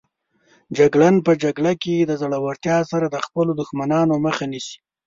جګړن 0.77 1.15
په 1.25 1.31
جګړه 1.43 1.73
کې 1.83 1.95
د 1.99 2.11
زړورتیا 2.21 2.77
سره 2.91 3.05
د 3.09 3.17
خپلو 3.25 3.51
دښمنانو 3.61 4.13
مخه 4.25 4.45
نیسي. 4.51 4.77